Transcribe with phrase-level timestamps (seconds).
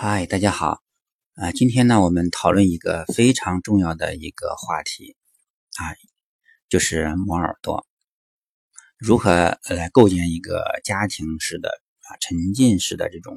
[0.00, 0.80] 嗨，大家好，
[1.34, 5.16] 啊，今天呢，我们讨论一个非常重要的一个话题，
[5.76, 5.90] 啊，
[6.68, 7.84] 就是磨耳朵，
[8.96, 11.70] 如何来构建一个家庭式的
[12.02, 13.34] 啊沉浸式的这种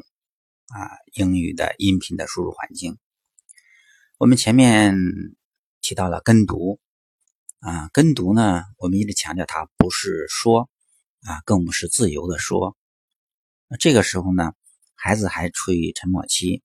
[0.68, 3.00] 啊英语的音频的输入环境。
[4.20, 4.96] 我们前面
[5.82, 6.80] 提到了跟读，
[7.58, 10.70] 啊，跟读呢，我们一直强调它不是说，
[11.24, 12.78] 啊，更不是自由的说，
[13.68, 14.54] 那这个时候呢？
[15.04, 16.62] 孩子还处于沉默期，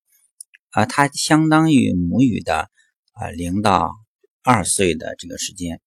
[0.68, 2.68] 啊，他相当于母语的
[3.14, 3.94] 啊零到
[4.42, 5.80] 二岁的这个时间，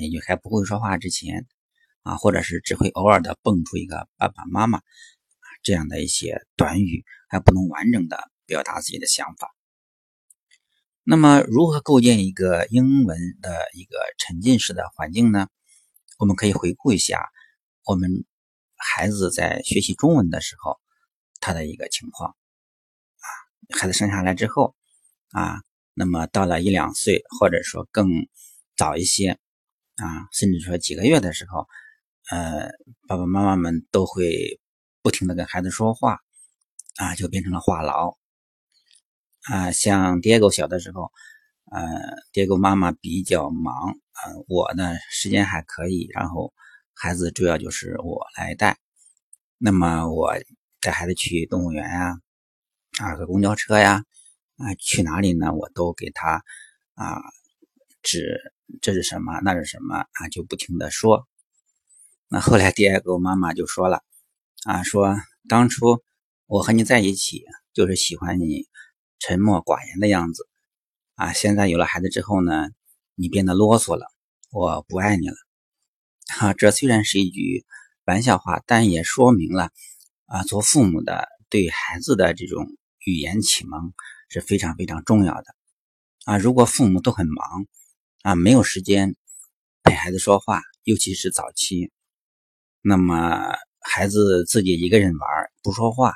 [0.00, 1.44] 也就还不会说话之前，
[2.04, 4.80] 啊，或者是只会偶尔的蹦出一个爸爸妈妈
[5.64, 9.52] 这样的一些短语，还不能完整的表达自己的想法。
[11.02, 15.48] 那么，如何构建一个英文的一个沉浸式的环境呢？
[16.20, 17.28] 我们可以回顾一下
[17.84, 18.24] 我们
[18.76, 20.80] 孩子在学习中文的时候。
[21.42, 23.26] 他的一个情况啊，
[23.76, 24.76] 孩子生下来之后
[25.32, 25.60] 啊，
[25.92, 28.08] 那么到了一两岁，或者说更
[28.76, 29.32] 早一些
[29.96, 31.66] 啊，甚至说几个月的时候，
[32.30, 32.70] 呃，
[33.08, 34.60] 爸爸妈妈们都会
[35.02, 36.20] 不停的跟孩子说话
[36.96, 38.16] 啊，就变成了话痨
[39.50, 39.72] 啊。
[39.72, 41.10] 像爹狗小的时候，
[41.72, 41.82] 呃，
[42.32, 43.74] 爹狗妈妈比较忙
[44.12, 46.54] 啊，我呢时间还可以，然后
[46.94, 48.78] 孩子主要就是我来带，
[49.58, 50.32] 那么我。
[50.82, 52.18] 带孩子去动物园呀，
[52.98, 54.04] 啊，坐公交车呀，
[54.56, 55.54] 啊，去哪里呢？
[55.54, 56.42] 我都给他
[56.94, 57.22] 啊
[58.02, 58.36] 指
[58.80, 61.28] 这是什么，那是什么啊，就不停的说。
[62.26, 64.02] 那后来第二个妈妈就说了，
[64.64, 65.16] 啊，说
[65.48, 66.02] 当初
[66.46, 68.66] 我和你在一起就是喜欢你
[69.20, 70.48] 沉默寡言的样子，
[71.14, 72.70] 啊，现在有了孩子之后呢，
[73.14, 74.06] 你变得啰嗦了，
[74.50, 75.36] 我不爱你了。
[76.26, 77.64] 哈， 这虽然是一句
[78.04, 79.70] 玩笑话，但也说明了。
[80.32, 82.64] 啊，做父母的对孩子的这种
[83.04, 83.92] 语言启蒙
[84.30, 85.54] 是非常非常重要的
[86.24, 86.38] 啊！
[86.38, 87.66] 如果父母都很忙
[88.22, 89.14] 啊，没有时间
[89.82, 91.92] 陪孩子说话，尤其是早期，
[92.80, 95.28] 那么孩子自己一个人玩
[95.62, 96.14] 不说话，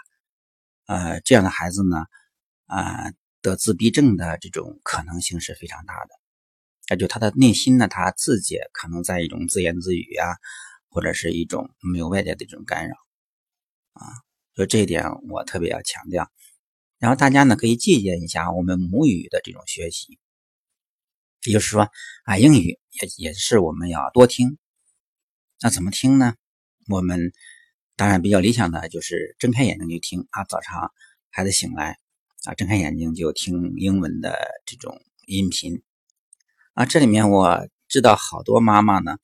[0.86, 2.06] 呃，这样的孩子呢，
[2.64, 3.12] 啊，
[3.42, 6.08] 得自闭症的这种可能性是非常大的。
[6.88, 10.36] 那就他的内心呢，他自己可能在一种自言自语呀，
[10.88, 12.96] 或者是一种没有外界的这种干扰。
[13.96, 14.06] 啊，
[14.54, 16.30] 所以这一点我特别要强调。
[16.98, 20.18] 然后大家呢可以借鉴一下我们母语的这种学习，
[21.44, 21.90] 也就是说
[22.24, 24.56] 啊，英语也也是我们要多听。
[25.60, 26.34] 那怎么听呢？
[26.88, 27.32] 我们
[27.96, 30.92] 当然比较理想的就是睁开眼睛就听啊，早上
[31.30, 31.98] 孩子醒来
[32.44, 35.82] 啊，睁开眼睛就听英文的这种音频
[36.74, 36.86] 啊。
[36.86, 39.18] 这里面我知道好多妈妈呢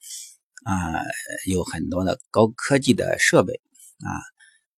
[0.64, 1.04] 啊，
[1.46, 3.60] 有很多的高科技的设备
[3.98, 4.31] 啊。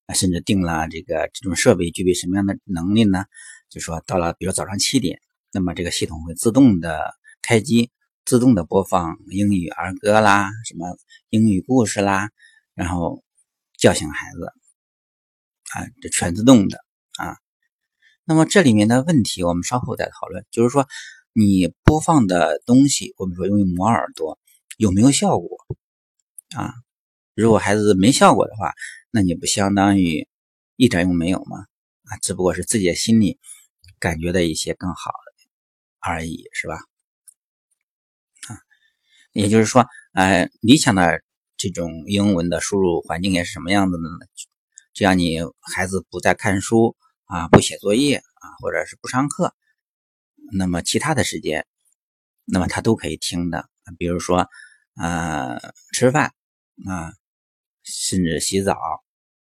[0.07, 3.25] 啊，甚至定了这个这种设备具备什么样的能力呢？
[3.69, 5.19] 就说到了，比如早上七点，
[5.51, 7.91] 那么这个系统会自动的开机，
[8.23, 10.97] 自动的播放英语儿歌啦，什么
[11.29, 12.29] 英语故事啦，
[12.73, 13.23] 然后
[13.77, 14.45] 叫醒孩子，
[15.73, 16.77] 啊，这全自动的
[17.17, 17.37] 啊。
[18.23, 20.45] 那么这里面的问题，我们稍后再讨论。
[20.51, 20.87] 就是说，
[21.33, 24.39] 你播放的东西，我们说用于磨耳朵，
[24.77, 25.57] 有没有效果
[26.55, 26.73] 啊？
[27.35, 28.73] 如果孩子没效果的话，
[29.11, 30.27] 那你不相当于
[30.77, 31.65] 一点用没有吗？
[32.05, 33.39] 啊，只不过是自己的心里
[33.99, 35.11] 感觉的一些更好
[35.99, 36.75] 而已，是吧？
[38.47, 38.57] 啊，
[39.33, 41.21] 也就是说，呃，理想的
[41.57, 44.25] 这种英文的输入环境也是什么样子的呢？
[44.93, 45.39] 这样你
[45.73, 49.53] 孩子不再看书啊，不写作业啊，或者是不上课，
[50.53, 51.65] 那么其他的时间，
[52.45, 53.67] 那么他都可以听的。
[53.97, 54.47] 比如说，
[54.95, 55.59] 呃，
[55.91, 56.33] 吃饭
[56.87, 57.13] 啊，
[57.85, 58.75] 甚至洗澡。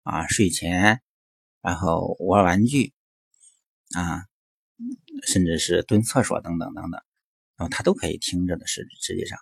[0.04, 1.02] 啊，睡前，
[1.60, 2.94] 然后玩玩具，
[3.94, 4.24] 啊，
[5.26, 7.02] 甚至是蹲厕所等等等等，
[7.56, 8.66] 然后他都可以听着的。
[8.66, 9.38] 实实际上，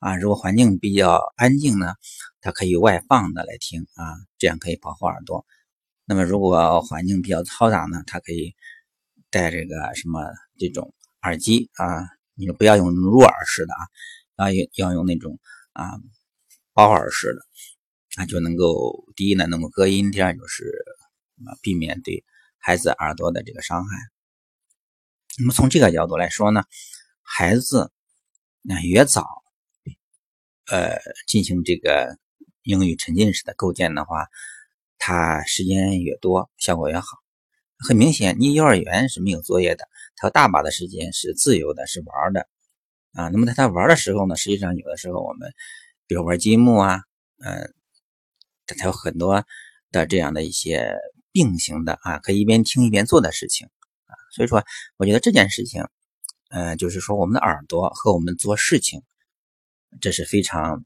[0.00, 1.94] 啊，如果环境比较安静呢，
[2.40, 5.46] 他可以外放的来听啊，这样可以保护耳朵。
[6.06, 8.56] 那么如果环境比较嘈杂呢，他可以
[9.30, 10.24] 戴这个什么
[10.58, 10.92] 这种
[11.22, 11.86] 耳机啊，
[12.34, 13.72] 你不要用入耳式的
[14.34, 15.38] 啊，要要用那种
[15.72, 16.00] 啊
[16.72, 17.46] 包耳式的。
[18.20, 20.64] 那就能够第一呢，能够隔音；第二就是
[21.46, 22.22] 啊，避免对
[22.58, 23.96] 孩子耳朵的这个伤害。
[25.38, 26.64] 那么从这个角度来说呢，
[27.22, 27.90] 孩子
[28.60, 29.24] 那越早
[30.70, 32.18] 呃进行这个
[32.62, 34.28] 英语沉浸式的构建的话，
[34.98, 37.06] 他时间越多，效果越好。
[37.78, 42.46] 很明显，你幼儿园是没有作业的，他有大把的时间是自由的，是玩的
[43.14, 43.28] 啊。
[43.28, 45.50] 那么在他玩的时候呢，实际上有的时候我们
[46.06, 47.00] 比如玩积木啊，
[47.42, 47.74] 嗯。
[48.76, 49.44] 它有很多
[49.90, 50.94] 的这样的一些
[51.32, 53.68] 并行的啊，可以一边听一边做的事情
[54.06, 54.14] 啊。
[54.32, 54.64] 所以说，
[54.96, 55.86] 我觉得这件事情，
[56.48, 59.02] 呃，就是说我们的耳朵和我们做事情，
[60.00, 60.84] 这是非常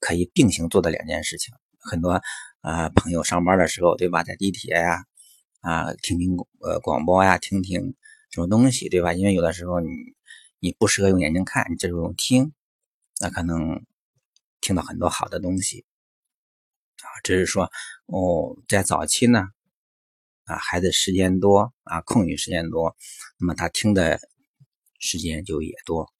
[0.00, 1.54] 可以并行做的两件事情。
[1.78, 2.22] 很多
[2.60, 5.04] 啊朋友上班的时候，对吧，在地铁呀，
[5.60, 7.94] 啊，听听呃广播呀，听听
[8.30, 9.12] 什么东西，对吧？
[9.12, 9.88] 因为有的时候你
[10.60, 12.52] 你不适合用眼睛看，你只用听，
[13.20, 13.84] 那可能
[14.60, 15.84] 听到很多好的东西。
[17.02, 17.70] 啊，只是说
[18.06, 19.48] 哦，在早期呢，
[20.44, 22.96] 啊，孩子时间多啊，空余时间多，
[23.38, 24.20] 那么他听的
[24.98, 26.12] 时间就也多。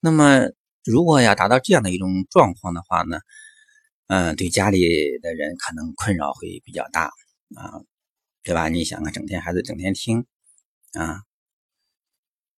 [0.00, 0.50] 那么，
[0.84, 3.18] 如果要达到这样的一种状况的话呢，
[4.06, 4.80] 嗯，对家里
[5.20, 7.06] 的人可能困扰会比较大
[7.56, 7.82] 啊，
[8.42, 8.68] 对吧？
[8.68, 10.26] 你想啊，整天孩子整天听
[10.92, 11.22] 啊，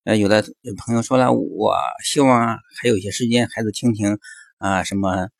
[0.04, 0.44] 呃，有的
[0.76, 4.18] 朋友说了，我希望还有一些时间，孩子听听
[4.58, 5.30] 啊，什么。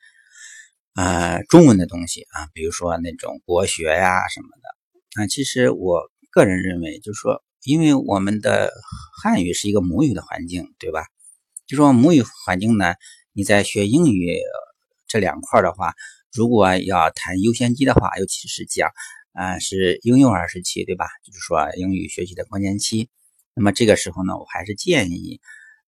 [0.95, 8.71] 啊，中文的东西啊，比如说那种国学呀什么的啊，其实我个人认为，就是说，因为我们的
[9.23, 11.07] 汉语是一个母语的环境，对吧？
[11.67, 12.95] 就说母语环境呢，
[13.33, 14.37] 你在学英语
[15.09, 15.95] 这两块的话，
[16.31, 18.91] 如果要谈优先级的话，尤其是讲
[19.33, 21.07] 啊是婴幼儿时期，对吧？
[21.25, 23.09] 就是说英语学习的关键期，
[23.55, 25.41] 那么这个时候呢，我还是建议，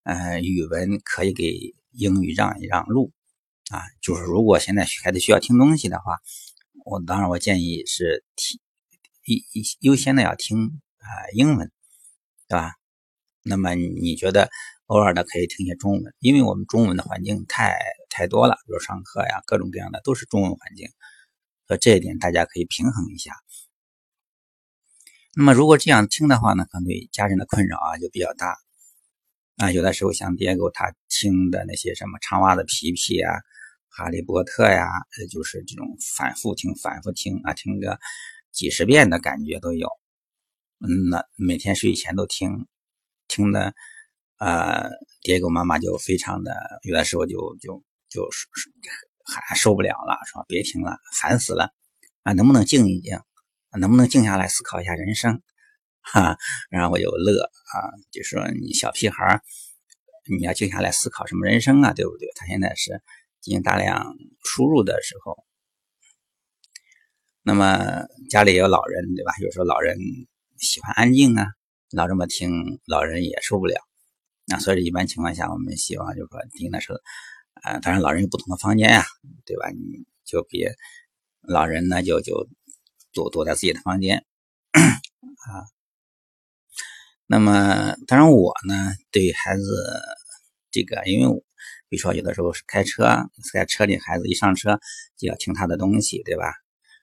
[0.04, 3.12] 呃，语文可以给英语让一让路。
[3.70, 6.18] 啊，就是如果现在孩子需要听东西的话，
[6.84, 8.60] 我当然我建议是听
[9.24, 11.72] 一一优先的要听啊英文，
[12.46, 12.74] 对吧？
[13.42, 14.50] 那么你觉得
[14.86, 17.74] 偶尔的可以听一些中文，因为我们中文的环境太
[18.10, 20.88] 太多了，比如上课呀，各种各样的都是中文环境，
[21.66, 23.32] 所以这一点大家可以平衡一下。
[25.34, 28.58] 那么如果这样听的话呢，可能对家人的困扰啊就比较大
[29.56, 29.72] 啊。
[29.72, 33.32] 有的时候像爹狗他听的那些什么长袜子皮皮啊。
[33.96, 35.86] 哈利波特呀，呃，就是这种
[36.16, 38.00] 反复听、反复听啊，听个
[38.50, 39.88] 几十遍的感觉都有。
[40.80, 42.66] 嗯，那每天睡前都听，
[43.28, 43.72] 听的，
[44.38, 44.90] 呃，
[45.22, 46.52] 爹狗妈妈就非常的，
[46.82, 48.28] 有的时候就就就
[49.24, 51.72] 还受不了了，说别听了，烦死了
[52.24, 52.32] 啊！
[52.32, 53.16] 能不能静一静？
[53.78, 55.40] 能不能静下来思考一下人生？
[56.00, 56.36] 哈，
[56.68, 59.40] 然后我就乐啊，就说你小屁孩
[60.36, 62.28] 你要静下来思考什么人生啊，对不对？
[62.34, 63.00] 他现在是。
[63.44, 65.44] 进行大量输入的时候，
[67.42, 69.34] 那么家里有老人，对吧？
[69.42, 69.98] 有时候老人
[70.56, 71.48] 喜欢安静啊，
[71.90, 73.74] 老这么听，老人也受不了。
[74.46, 76.98] 那所以一般情况下，我们希望就是说听的时候，
[77.64, 79.04] 呃，当然老人有不同的房间呀，
[79.44, 79.68] 对吧？
[79.68, 80.74] 你就别
[81.42, 82.48] 老人呢就就
[83.12, 84.24] 躲躲在自己的房间
[84.72, 85.68] 啊。
[87.26, 89.62] 那么当然我呢对孩子
[90.70, 91.44] 这个，因为。
[91.94, 93.04] 比如说，有的时候是开车，
[93.52, 94.80] 在车里，孩子一上车
[95.16, 96.52] 就要听他的东西，对吧？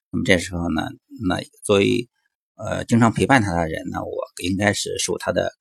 [0.10, 0.82] 那么这时候呢，
[1.26, 2.10] 那作为
[2.56, 5.54] 呃经常陪伴他的人呢，我应该是受他的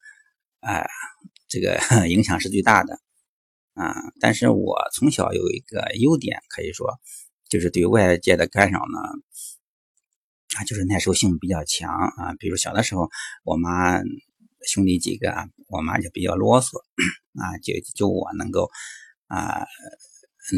[0.58, 0.84] 啊
[1.46, 1.78] 这个
[2.10, 2.98] 影响是最大的
[3.74, 3.94] 啊。
[4.18, 6.98] 但是我从小有一个优点，可以说
[7.48, 8.98] 就是对外界的干扰呢
[10.58, 12.34] 啊，就是耐受性比较强啊。
[12.40, 13.08] 比如小的时候，
[13.44, 14.00] 我妈
[14.66, 15.32] 兄弟几个，
[15.68, 16.80] 我妈就比较啰嗦
[17.40, 18.68] 啊，就就我能够。
[19.30, 19.64] 啊，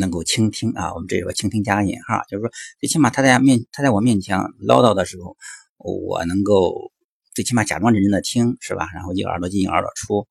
[0.01, 5.37] 能够倾听啊，我们这个倾听加个引号，就是说，最起码他在面他在我面前唠叨的时候，
[5.77, 6.91] 我能够
[7.35, 8.89] 最起码假装认真的听，是吧？
[8.94, 10.27] 然后一个耳朵进一个耳朵出，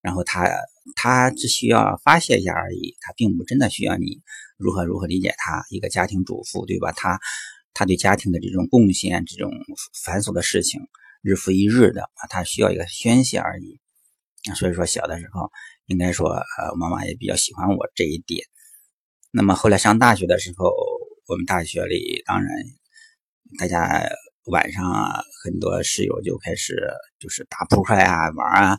[0.00, 0.48] 然后他
[0.94, 4.20] 他只需要发泄一下而已，他并不真的需要你
[4.56, 6.92] 如何如何理解他一个家庭主妇，对吧？
[6.92, 7.18] 他
[7.74, 9.50] 他对家庭的这种贡献，这种
[10.04, 10.80] 繁琐的事情，
[11.22, 13.80] 日复一日的啊，他需要一个宣泄而已。
[14.54, 15.50] 所以说小的时候。
[15.86, 18.46] 应该说，呃，妈妈也比较喜欢我这一点。
[19.32, 20.70] 那么后来上大学的时候，
[21.26, 22.48] 我们大学里当然，
[23.58, 24.08] 大家
[24.44, 26.80] 晚上啊，很多室友就开始
[27.18, 28.78] 就是打扑克啊、玩啊。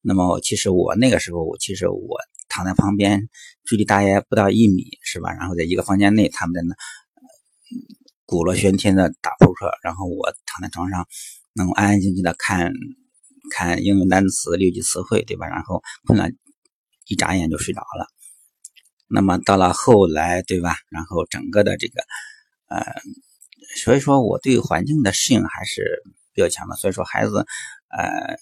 [0.00, 2.16] 那么其实我那个时候，其实我
[2.48, 3.28] 躺在旁边，
[3.66, 5.34] 距离大约不到一米，是吧？
[5.34, 6.74] 然后在一个房间内，他们在那
[8.24, 11.06] 鼓锣喧天的打扑克，然后我躺在床上，
[11.52, 12.72] 能安安静静的看。
[13.50, 15.46] 看英语单词、六级词汇，对吧？
[15.46, 16.28] 然后困了，
[17.06, 18.06] 一眨眼就睡着了。
[19.08, 20.76] 那么到了后来，对吧？
[20.90, 22.02] 然后整个的这个，
[22.68, 22.84] 呃，
[23.82, 26.02] 所以说我对环境的适应还是
[26.32, 26.76] 比较强的。
[26.76, 27.46] 所以说孩子，
[27.88, 28.36] 呃，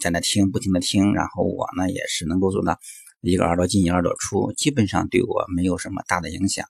[0.00, 2.78] 在那听，不停的听，然后我呢也是能够做到
[3.20, 6.66] 一个耳朵进，一个耳朵出，基本上对我没有什么大的影响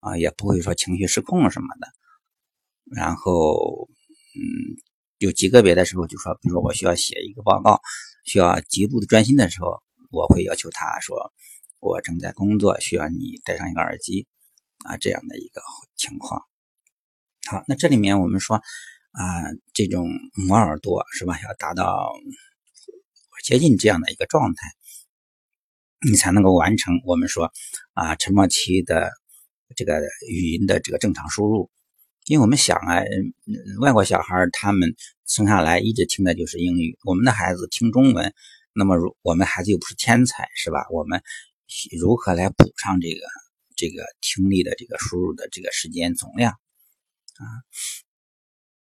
[0.00, 1.88] 啊，也不会说情绪失控什么的。
[2.94, 3.88] 然后，
[4.34, 4.85] 嗯。
[5.18, 7.80] 有极个别的时候，就说，比如说我需要写一个报告，
[8.24, 11.32] 需要极度的专心的时候，我会要求他说，
[11.80, 14.26] 我正在工作，需要你戴上一个耳机，
[14.84, 15.62] 啊，这样的一个
[15.96, 16.42] 情况。
[17.48, 19.22] 好，那这里面我们说啊，
[19.72, 21.40] 这种磨耳朵是吧？
[21.42, 22.12] 要达到
[23.42, 24.74] 接近这样的一个状态，
[26.10, 27.50] 你才能够完成我们说
[27.94, 29.10] 啊沉默期的
[29.76, 31.70] 这个语音的这个正常输入。
[32.26, 33.04] 因为我们想啊，
[33.80, 38.34] 外国小孩他们生下来一直听的就是英语，我们的孩子听中文，
[38.72, 40.86] 那么如我们孩子又不是天才，是吧？
[40.90, 41.22] 我们
[41.96, 43.20] 如何来补上这个
[43.76, 47.46] 这个听力的这个输入的这个时间总量啊？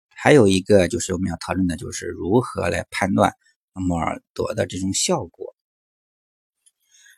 [0.09, 3.33] 还有一个就是我们要讨论的就是如何来判断
[3.73, 5.55] 磨耳朵的这种效果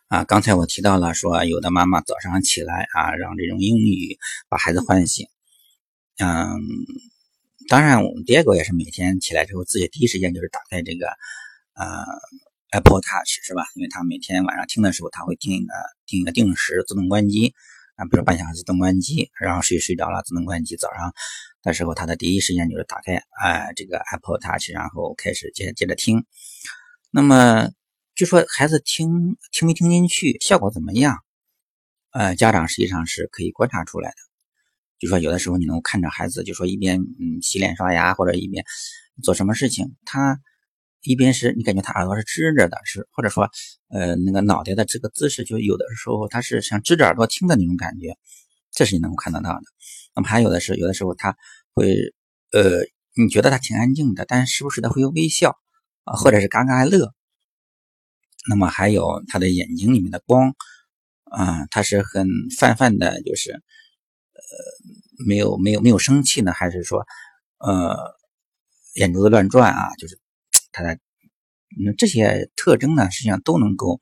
[0.09, 0.25] 啊？
[0.25, 4.17] 刚才我提到了说，有的妈妈早上起来啊，让这种英语
[4.49, 5.25] 把孩子唤醒。
[6.21, 6.59] 嗯，
[7.69, 11.07] 当然，我们第二个也是每天起来之后，自己第一时间就是打开这个
[11.75, 12.03] 呃
[12.71, 13.63] Apple Touch 是吧？
[13.75, 15.73] 因为他每天晚上听的时候，他会定一个
[16.05, 17.53] 定一个定时自动关机
[17.95, 20.75] 啊，比如半小时自动关机，然后睡睡着了自动关机。
[20.75, 21.13] 早上
[21.63, 26.25] 的时候，他的第一时间就是打开啊这个 Apple Touch，然后开始接接着听。
[27.11, 27.69] 那么
[28.13, 31.17] 就说孩子听听没听进去，效果怎么样？
[32.11, 34.28] 呃，家长实际上是可以观察出来的。
[34.99, 38.65] 就说有的时候你能够看着孩子，就说一边嗯洗脸刷牙或者一边
[39.23, 40.39] 做什么事情，他
[41.03, 43.49] 一边是你感觉他耳朵是支着的，是或者说
[43.87, 48.17] 呃那个脑袋的这个姿势，就有的时候他是像支着耳朵听的那种感觉，
[48.71, 49.61] 这是你能够看得到的。
[50.13, 51.37] 那么还有的是有的时候他
[51.73, 51.95] 会
[52.51, 52.81] 呃
[53.15, 55.55] 你觉得他挺安静的，但是时不时的会有微笑
[56.03, 57.13] 啊，或者是嘎嘎乐。
[58.49, 60.53] 那么还有他的眼睛里面的光
[61.23, 62.27] 啊，他是很
[62.57, 63.63] 泛泛的，就是。
[64.49, 67.05] 呃，没有没有没有生气呢，还是说，
[67.59, 67.95] 呃，
[68.95, 69.95] 眼珠子乱转啊？
[69.97, 70.19] 就是
[70.71, 70.97] 他的，
[71.83, 73.99] 那这些特征呢，实际上都能够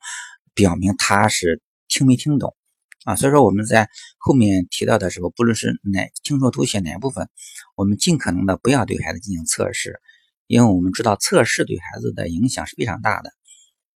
[0.54, 2.56] 表明他是听没听懂
[3.04, 3.14] 啊。
[3.14, 3.88] 所以说我们在
[4.18, 7.28] 后面提到的时候，不论是哪听说读写哪部分，
[7.76, 10.00] 我们尽可能的不要对孩子进行测试，
[10.46, 13.30] 因为我们知道测试对孩子的影响是非常大的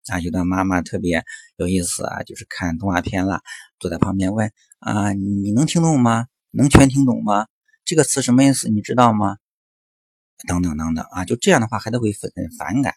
[0.08, 0.20] 啊。
[0.20, 1.24] 有的妈妈特别
[1.55, 3.41] 有意思啊，就是看动画片了，
[3.79, 6.27] 坐在旁边问啊，你能听懂吗？
[6.51, 7.48] 能全听懂吗？
[7.84, 8.70] 这个词什么意思？
[8.70, 9.38] 你知道吗？
[10.48, 12.96] 等等等等啊，就这样的话，孩子会很反感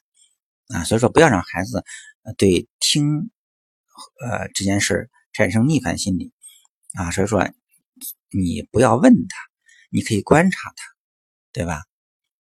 [0.69, 0.85] 啊。
[0.85, 1.85] 所以说，不要让孩子
[2.37, 3.31] 对听
[4.21, 6.33] 呃这件事产生逆反心理
[6.95, 7.11] 啊。
[7.11, 7.47] 所以说，
[8.31, 9.37] 你不要问他，
[9.91, 10.85] 你可以观察他，
[11.53, 11.83] 对吧？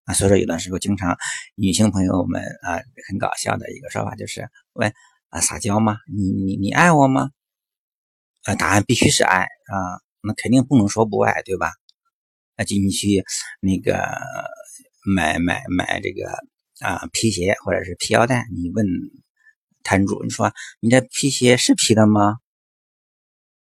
[0.04, 1.16] 啊，所以说有的时候经常
[1.54, 4.92] 女性朋友们啊很搞笑的一个说法就是问
[5.28, 5.98] 啊撒娇吗？
[6.06, 7.30] 你你你爱我吗？
[8.44, 10.00] 啊，答案必须是爱啊。
[10.26, 11.70] 那肯定不能说不爱，对吧？
[12.56, 13.24] 那进去
[13.60, 13.98] 那个
[15.04, 16.30] 买买买这个
[16.80, 18.86] 啊皮鞋或者是皮腰带，你问
[19.82, 22.36] 摊主，你说你这皮鞋是皮的吗？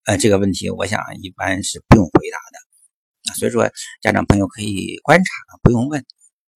[0.05, 3.35] 呃，这个问题我想一般是不用回答的啊。
[3.35, 3.69] 所以说
[4.01, 5.31] 家长朋友可以观察，
[5.63, 6.05] 不用问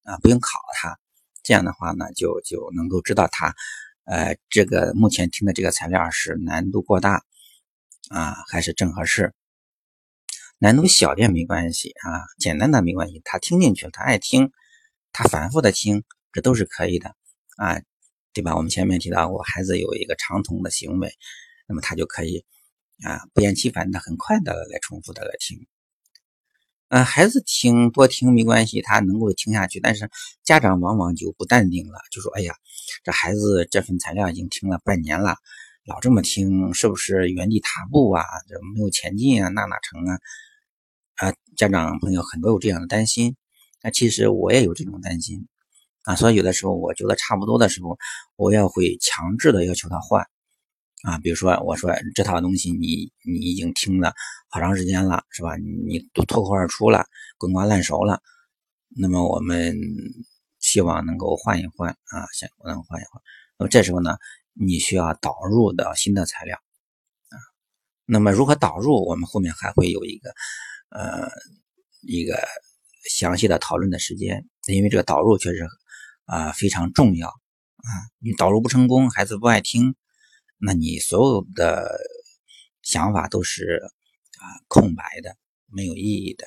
[0.03, 0.97] 啊，不用考他。
[1.43, 3.53] 这样的话呢，就就能够知道他
[4.05, 7.23] 呃这个目前听的这个材料是难度过大
[8.09, 9.33] 啊，还是正合适。
[10.63, 13.19] 难度小点没关系啊，简单的没关系。
[13.25, 14.51] 他听进去了，他爱听，
[15.11, 17.15] 他反复的听，这都是可以的
[17.57, 17.81] 啊，
[18.31, 18.55] 对吧？
[18.55, 21.11] 我们前面提到过，孩子有一个长筒的行为，
[21.67, 22.45] 那么他就可以
[23.03, 25.65] 啊不厌其烦的、很快的来重复的来听。
[26.89, 30.11] 呃，孩子听多听没关系，他能够听下去，但是
[30.43, 32.53] 家长往往就不淡定了，就说：“哎呀，
[33.03, 35.37] 这孩子这份材料已经听了半年了，
[35.85, 38.23] 老这么听，是不是原地踏步啊？
[38.47, 39.49] 这没有前进啊？
[39.49, 40.19] 那哪成啊？”
[41.21, 43.35] 啊，家长朋友很多有这样的担心，
[43.83, 45.47] 那其实我也有这种担心
[46.01, 47.95] 啊，所以有的时候我觉得差不多的时候，
[48.37, 50.25] 我要会强制的要求他换
[51.03, 54.15] 啊，比如说我说这套东西你你已经听了
[54.49, 55.55] 好长时间了，是吧？
[55.57, 57.05] 你都脱口而出了，
[57.37, 58.19] 滚瓜烂熟了，
[58.89, 59.77] 那么我们
[60.57, 63.21] 希望能够换一换啊，想能换一换，
[63.59, 64.17] 那么这时候呢，
[64.53, 66.57] 你需要导入的新的材料
[67.29, 67.37] 啊，
[68.07, 70.33] 那么如何导入，我们后面还会有一个。
[70.91, 71.29] 呃，
[72.01, 72.37] 一个
[73.09, 75.65] 详细的讨论的时间，因为这个导入确实
[76.25, 77.89] 啊非常重要啊。
[78.19, 79.95] 你导入不成功，孩子不爱听，
[80.57, 81.97] 那你所有的
[82.81, 83.81] 想法都是
[84.39, 85.35] 啊空白的，
[85.67, 86.45] 没有意义的。